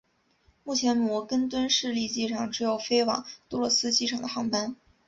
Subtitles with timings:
[0.63, 4.75] 目前摩根敦市立机场只有飞往杜勒斯机场的航班。